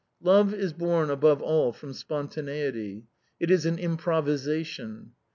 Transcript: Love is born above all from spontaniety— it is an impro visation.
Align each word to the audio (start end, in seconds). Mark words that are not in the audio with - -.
Love 0.23 0.51
is 0.51 0.73
born 0.73 1.11
above 1.11 1.43
all 1.43 1.71
from 1.71 1.91
spontaniety— 1.91 3.03
it 3.39 3.51
is 3.51 3.67
an 3.67 3.77
impro 3.77 4.23
visation. 4.25 5.11